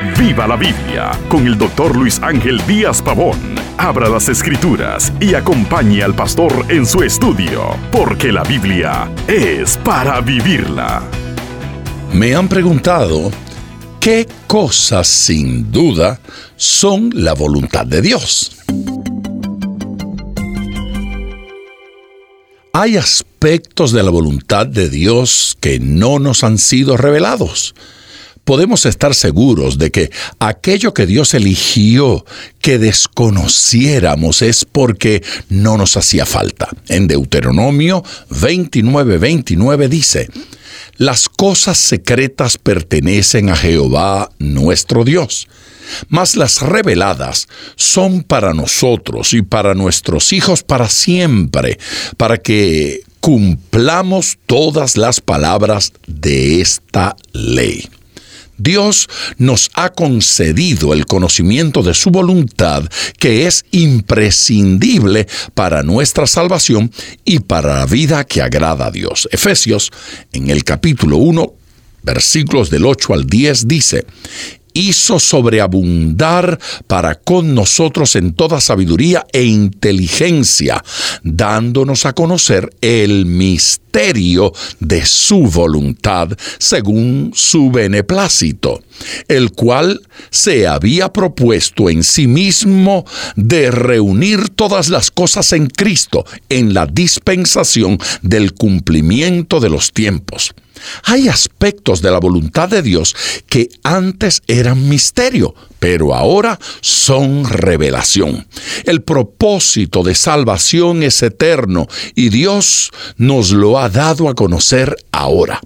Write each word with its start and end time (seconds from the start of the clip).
Viva 0.00 0.46
la 0.46 0.54
Biblia 0.54 1.10
con 1.28 1.44
el 1.44 1.58
doctor 1.58 1.96
Luis 1.96 2.20
Ángel 2.22 2.64
Díaz 2.68 3.02
Pavón. 3.02 3.36
Abra 3.78 4.08
las 4.08 4.28
escrituras 4.28 5.12
y 5.18 5.34
acompañe 5.34 6.04
al 6.04 6.14
pastor 6.14 6.66
en 6.68 6.86
su 6.86 7.02
estudio, 7.02 7.76
porque 7.90 8.30
la 8.30 8.44
Biblia 8.44 9.10
es 9.26 9.76
para 9.78 10.20
vivirla. 10.20 11.02
Me 12.12 12.32
han 12.32 12.46
preguntado 12.48 13.32
qué 13.98 14.28
cosas 14.46 15.08
sin 15.08 15.72
duda 15.72 16.20
son 16.54 17.10
la 17.12 17.34
voluntad 17.34 17.84
de 17.84 18.00
Dios. 18.00 18.52
Hay 22.72 22.96
aspectos 22.96 23.90
de 23.90 24.04
la 24.04 24.10
voluntad 24.10 24.64
de 24.64 24.88
Dios 24.88 25.56
que 25.58 25.80
no 25.80 26.20
nos 26.20 26.44
han 26.44 26.58
sido 26.58 26.96
revelados 26.96 27.74
podemos 28.48 28.86
estar 28.86 29.14
seguros 29.14 29.76
de 29.76 29.90
que 29.90 30.10
aquello 30.38 30.94
que 30.94 31.04
Dios 31.04 31.34
eligió 31.34 32.24
que 32.62 32.78
desconociéramos 32.78 34.40
es 34.40 34.64
porque 34.64 35.22
no 35.50 35.76
nos 35.76 35.98
hacía 35.98 36.24
falta. 36.24 36.70
En 36.88 37.08
Deuteronomio 37.08 38.02
29, 38.30 39.18
29 39.18 39.88
dice, 39.90 40.30
las 40.96 41.28
cosas 41.28 41.76
secretas 41.76 42.56
pertenecen 42.56 43.50
a 43.50 43.56
Jehová 43.56 44.30
nuestro 44.38 45.04
Dios, 45.04 45.46
mas 46.08 46.34
las 46.34 46.62
reveladas 46.62 47.48
son 47.76 48.22
para 48.22 48.54
nosotros 48.54 49.34
y 49.34 49.42
para 49.42 49.74
nuestros 49.74 50.32
hijos 50.32 50.62
para 50.62 50.88
siempre, 50.88 51.78
para 52.16 52.38
que 52.38 53.02
cumplamos 53.20 54.38
todas 54.46 54.96
las 54.96 55.20
palabras 55.20 55.92
de 56.06 56.62
esta 56.62 57.14
ley. 57.32 57.86
Dios 58.58 59.08
nos 59.38 59.70
ha 59.74 59.90
concedido 59.90 60.92
el 60.92 61.06
conocimiento 61.06 61.82
de 61.82 61.94
su 61.94 62.10
voluntad 62.10 62.84
que 63.18 63.46
es 63.46 63.64
imprescindible 63.70 65.26
para 65.54 65.82
nuestra 65.82 66.26
salvación 66.26 66.92
y 67.24 67.38
para 67.38 67.78
la 67.78 67.86
vida 67.86 68.24
que 68.24 68.42
agrada 68.42 68.86
a 68.86 68.90
Dios. 68.90 69.28
Efesios 69.32 69.90
en 70.32 70.50
el 70.50 70.64
capítulo 70.64 71.16
1 71.16 71.54
versículos 72.02 72.70
del 72.70 72.86
8 72.86 73.14
al 73.14 73.26
10 73.26 73.68
dice, 73.68 74.06
hizo 74.78 75.18
sobreabundar 75.18 76.58
para 76.86 77.16
con 77.16 77.54
nosotros 77.54 78.14
en 78.16 78.32
toda 78.32 78.60
sabiduría 78.60 79.26
e 79.32 79.44
inteligencia, 79.44 80.82
dándonos 81.22 82.06
a 82.06 82.12
conocer 82.12 82.70
el 82.80 83.26
misterio 83.26 84.52
de 84.78 85.04
su 85.04 85.42
voluntad 85.48 86.28
según 86.58 87.32
su 87.34 87.70
beneplácito, 87.70 88.82
el 89.26 89.50
cual 89.52 90.00
se 90.30 90.68
había 90.68 91.12
propuesto 91.12 91.90
en 91.90 92.04
sí 92.04 92.28
mismo 92.28 93.04
de 93.34 93.70
reunir 93.70 94.48
todas 94.50 94.88
las 94.88 95.10
cosas 95.10 95.52
en 95.52 95.66
Cristo 95.66 96.24
en 96.48 96.74
la 96.74 96.86
dispensación 96.86 97.98
del 98.22 98.54
cumplimiento 98.54 99.58
de 99.58 99.70
los 99.70 99.92
tiempos 99.92 100.54
hay 101.04 101.28
aspectos 101.28 102.02
de 102.02 102.10
la 102.10 102.18
voluntad 102.18 102.68
de 102.68 102.82
Dios 102.82 103.14
que 103.48 103.68
antes 103.82 104.42
eran 104.46 104.88
misterio, 104.88 105.54
pero 105.78 106.14
ahora 106.14 106.58
son 106.80 107.44
revelación. 107.44 108.46
El 108.84 109.02
propósito 109.02 110.02
de 110.02 110.14
salvación 110.14 111.02
es 111.02 111.22
eterno 111.22 111.86
y 112.14 112.28
Dios 112.28 112.90
nos 113.16 113.50
lo 113.50 113.78
ha 113.78 113.88
dado 113.88 114.28
a 114.28 114.34
conocer 114.34 114.96
ahora. 115.12 115.60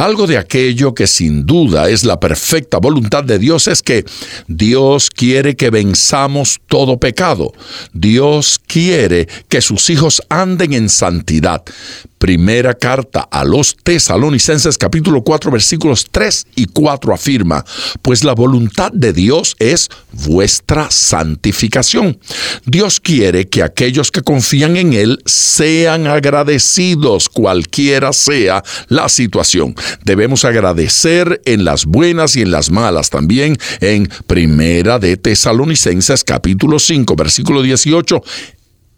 Algo 0.00 0.26
de 0.26 0.38
aquello 0.38 0.94
que 0.94 1.06
sin 1.06 1.44
duda 1.44 1.90
es 1.90 2.04
la 2.04 2.18
perfecta 2.18 2.78
voluntad 2.78 3.22
de 3.22 3.38
Dios 3.38 3.68
es 3.68 3.82
que 3.82 4.06
Dios 4.48 5.10
quiere 5.10 5.56
que 5.56 5.68
venzamos 5.68 6.58
todo 6.68 6.96
pecado. 6.96 7.52
Dios 7.92 8.58
quiere 8.66 9.28
que 9.50 9.60
sus 9.60 9.90
hijos 9.90 10.22
anden 10.30 10.72
en 10.72 10.88
santidad. 10.88 11.62
Primera 12.20 12.74
carta 12.74 13.26
a 13.30 13.44
los 13.44 13.78
tesalonicenses 13.82 14.76
capítulo 14.76 15.22
4 15.22 15.50
versículos 15.50 16.06
3 16.10 16.48
y 16.54 16.66
4 16.66 17.14
afirma, 17.14 17.64
pues 18.02 18.24
la 18.24 18.34
voluntad 18.34 18.92
de 18.92 19.14
Dios 19.14 19.56
es 19.58 19.88
vuestra 20.12 20.90
santificación. 20.90 22.20
Dios 22.66 23.00
quiere 23.00 23.48
que 23.48 23.62
aquellos 23.62 24.10
que 24.10 24.20
confían 24.20 24.76
en 24.76 24.92
Él 24.92 25.22
sean 25.24 26.06
agradecidos 26.06 27.30
cualquiera 27.30 28.12
sea 28.12 28.62
la 28.88 29.08
situación. 29.08 29.74
Debemos 30.04 30.44
agradecer 30.44 31.40
en 31.46 31.64
las 31.64 31.86
buenas 31.86 32.36
y 32.36 32.42
en 32.42 32.50
las 32.50 32.70
malas 32.70 33.08
también 33.08 33.56
en 33.80 34.10
Primera 34.26 34.98
de 34.98 35.16
Tesalonicenses 35.16 36.22
capítulo 36.22 36.80
5 36.80 37.16
versículo 37.16 37.62
18 37.62 38.22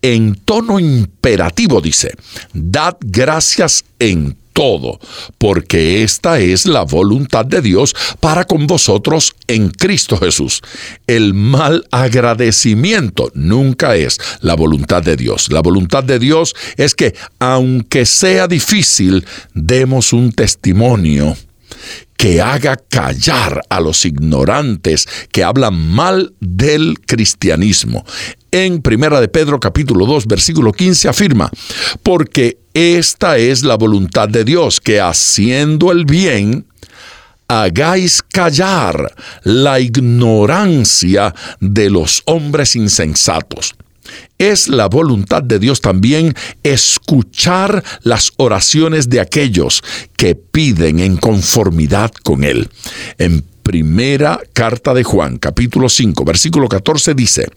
en 0.02 0.34
tono 0.34 0.78
imperativo 0.80 1.80
dice, 1.80 2.12
dad 2.52 2.96
gracias 3.00 3.84
en 3.98 4.36
todo, 4.52 5.00
porque 5.38 6.02
esta 6.02 6.40
es 6.40 6.66
la 6.66 6.82
voluntad 6.82 7.46
de 7.46 7.62
Dios 7.62 7.94
para 8.20 8.44
con 8.44 8.66
vosotros 8.66 9.34
en 9.46 9.70
Cristo 9.70 10.18
Jesús. 10.18 10.60
El 11.06 11.34
mal 11.34 11.86
agradecimiento 11.90 13.30
nunca 13.34 13.96
es 13.96 14.18
la 14.40 14.54
voluntad 14.54 15.02
de 15.02 15.16
Dios. 15.16 15.50
La 15.50 15.62
voluntad 15.62 16.04
de 16.04 16.18
Dios 16.18 16.54
es 16.76 16.94
que, 16.94 17.14
aunque 17.38 18.04
sea 18.04 18.46
difícil, 18.46 19.24
demos 19.54 20.12
un 20.12 20.32
testimonio 20.32 21.36
que 22.16 22.40
haga 22.40 22.76
callar 22.76 23.62
a 23.68 23.80
los 23.80 24.04
ignorantes 24.04 25.08
que 25.32 25.42
hablan 25.42 25.74
mal 25.74 26.34
del 26.40 27.00
cristianismo. 27.00 28.04
En 28.54 28.82
Primera 28.82 29.18
de 29.18 29.28
Pedro 29.28 29.58
capítulo 29.58 30.04
2 30.04 30.26
versículo 30.26 30.72
15 30.72 31.08
afirma, 31.08 31.50
porque 32.02 32.58
esta 32.74 33.38
es 33.38 33.62
la 33.62 33.76
voluntad 33.76 34.28
de 34.28 34.44
Dios, 34.44 34.78
que 34.78 35.00
haciendo 35.00 35.90
el 35.90 36.04
bien, 36.04 36.66
hagáis 37.48 38.20
callar 38.20 39.14
la 39.42 39.80
ignorancia 39.80 41.34
de 41.60 41.88
los 41.88 42.22
hombres 42.26 42.76
insensatos. 42.76 43.74
Es 44.36 44.68
la 44.68 44.86
voluntad 44.86 45.42
de 45.42 45.58
Dios 45.58 45.80
también 45.80 46.34
escuchar 46.62 47.82
las 48.02 48.32
oraciones 48.36 49.08
de 49.08 49.20
aquellos 49.20 49.82
que 50.14 50.34
piden 50.34 51.00
en 51.00 51.16
conformidad 51.16 52.10
con 52.22 52.44
Él. 52.44 52.68
En 53.16 53.46
primera 53.62 54.40
carta 54.52 54.94
de 54.94 55.04
Juan, 55.04 55.38
capítulo 55.38 55.88
5, 55.88 56.24
versículo 56.24 56.68
14 56.68 57.14
dice, 57.14 57.48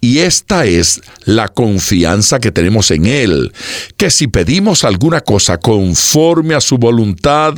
y 0.00 0.18
esta 0.18 0.66
es 0.66 1.00
la 1.24 1.48
confianza 1.48 2.38
que 2.38 2.52
tenemos 2.52 2.90
en 2.90 3.06
Él, 3.06 3.52
que 3.96 4.10
si 4.10 4.28
pedimos 4.28 4.84
alguna 4.84 5.20
cosa 5.20 5.58
conforme 5.58 6.54
a 6.54 6.60
su 6.60 6.78
voluntad, 6.78 7.54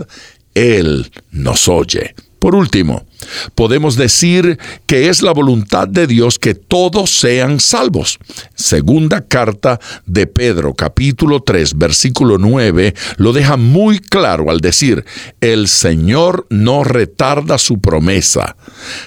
Él 0.54 1.10
nos 1.30 1.68
oye. 1.68 2.14
Por 2.40 2.54
último, 2.54 3.04
podemos 3.54 3.96
decir 3.96 4.58
que 4.86 5.10
es 5.10 5.20
la 5.20 5.32
voluntad 5.32 5.86
de 5.86 6.06
Dios 6.06 6.38
que 6.38 6.54
todos 6.54 7.18
sean 7.18 7.60
salvos. 7.60 8.18
Segunda 8.54 9.20
carta 9.20 9.78
de 10.06 10.26
Pedro, 10.26 10.72
capítulo 10.72 11.40
3, 11.40 11.76
versículo 11.76 12.38
9, 12.38 12.94
lo 13.18 13.34
deja 13.34 13.58
muy 13.58 13.98
claro 13.98 14.50
al 14.50 14.60
decir, 14.60 15.04
el 15.42 15.68
Señor 15.68 16.46
no 16.48 16.82
retarda 16.82 17.58
su 17.58 17.78
promesa, 17.78 18.56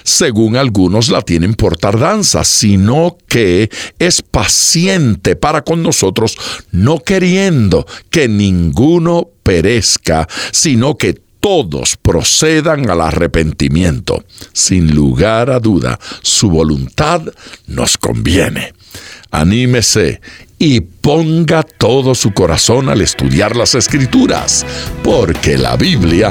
según 0.04 0.56
algunos 0.56 1.08
la 1.08 1.20
tienen 1.20 1.54
por 1.54 1.76
tardanza, 1.76 2.44
sino 2.44 3.18
que 3.26 3.68
es 3.98 4.22
paciente 4.22 5.34
para 5.34 5.64
con 5.64 5.82
nosotros, 5.82 6.38
no 6.70 7.00
queriendo 7.00 7.84
que 8.10 8.28
ninguno 8.28 9.28
perezca, 9.42 10.28
sino 10.52 10.96
que 10.96 11.23
todos 11.44 11.98
procedan 11.98 12.88
al 12.88 13.02
arrepentimiento. 13.02 14.24
Sin 14.54 14.94
lugar 14.94 15.50
a 15.50 15.60
duda, 15.60 16.00
su 16.22 16.48
voluntad 16.48 17.20
nos 17.66 17.98
conviene. 17.98 18.72
Anímese 19.30 20.22
y 20.58 20.80
ponga 20.80 21.62
todo 21.62 22.14
su 22.14 22.32
corazón 22.32 22.88
al 22.88 23.02
estudiar 23.02 23.56
las 23.56 23.74
escrituras, 23.74 24.64
porque 25.02 25.58
la 25.58 25.76
Biblia 25.76 26.30